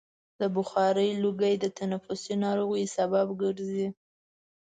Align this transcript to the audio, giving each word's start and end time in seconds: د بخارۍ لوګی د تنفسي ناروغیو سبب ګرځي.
د 0.39 0.41
بخارۍ 0.55 1.09
لوګی 1.23 1.55
د 1.59 1.65
تنفسي 1.79 2.33
ناروغیو 2.43 2.93
سبب 2.97 3.27
ګرځي. 3.41 3.87